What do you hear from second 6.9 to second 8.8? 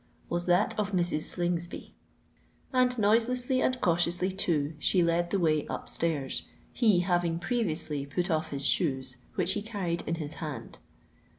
having previously put off his